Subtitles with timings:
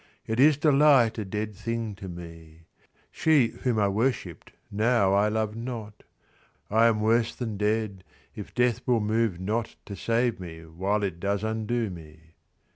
[0.25, 2.61] Yet is delight a dead thing to me;
[3.11, 6.01] She whom I worshipped now I love not;
[6.71, 8.03] I am worse than dead
[8.35, 12.33] if death will move not To save me while it does undo me.